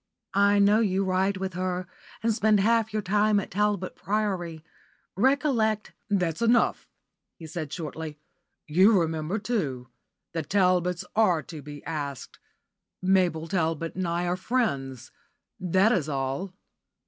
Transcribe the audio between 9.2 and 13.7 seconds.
too. The Talbots are to be asked. Mabel